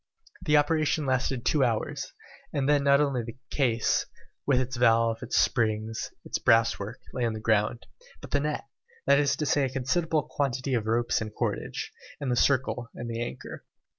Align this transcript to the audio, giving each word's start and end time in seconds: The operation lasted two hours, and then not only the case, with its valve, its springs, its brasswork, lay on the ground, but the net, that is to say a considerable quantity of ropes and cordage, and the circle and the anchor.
The 0.41 0.57
operation 0.57 1.05
lasted 1.05 1.45
two 1.45 1.63
hours, 1.63 2.11
and 2.51 2.67
then 2.67 2.83
not 2.83 2.99
only 2.99 3.21
the 3.21 3.37
case, 3.51 4.07
with 4.47 4.59
its 4.59 4.75
valve, 4.75 5.21
its 5.21 5.37
springs, 5.37 6.09
its 6.25 6.39
brasswork, 6.39 6.95
lay 7.13 7.23
on 7.23 7.33
the 7.33 7.39
ground, 7.39 7.85
but 8.19 8.31
the 8.31 8.39
net, 8.39 8.63
that 9.05 9.19
is 9.19 9.35
to 9.35 9.45
say 9.45 9.63
a 9.65 9.69
considerable 9.69 10.23
quantity 10.23 10.73
of 10.73 10.87
ropes 10.87 11.21
and 11.21 11.35
cordage, 11.35 11.93
and 12.19 12.31
the 12.31 12.35
circle 12.35 12.89
and 12.95 13.11
the 13.11 13.21
anchor. 13.21 13.63